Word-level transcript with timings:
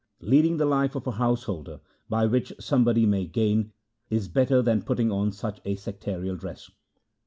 Leading 0.21 0.57
the 0.57 0.65
life 0.65 0.95
of 0.95 1.05
a 1.05 1.11
householder, 1.11 1.79
by 2.09 2.25
which 2.25 2.51
somebody 2.59 3.05
may 3.05 3.27
gain, 3.27 3.71
is 4.09 4.27
better 4.27 4.59
than 4.63 4.81
putting 4.81 5.11
on 5.11 5.31
such 5.31 5.59
a 5.63 5.75
sectarial 5.75 6.39
dress. 6.39 6.71